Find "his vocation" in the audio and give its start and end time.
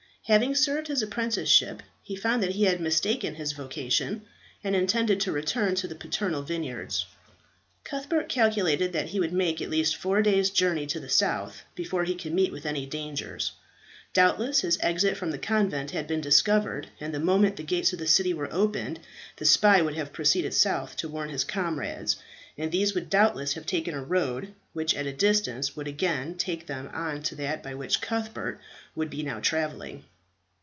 3.35-4.21